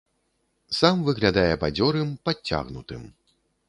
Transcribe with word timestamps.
Сам 0.77 1.03
выглядае 1.09 1.53
бадзёрым, 1.67 2.19
падцягнутым. 2.27 3.01